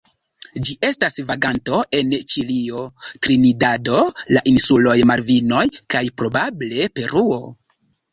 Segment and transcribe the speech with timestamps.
[0.67, 2.81] Ĝi estas vaganto en Ĉilio,
[3.27, 3.99] Trinidado,
[4.37, 5.61] la insuloj Malvinoj
[5.95, 7.39] kaj probable Peruo.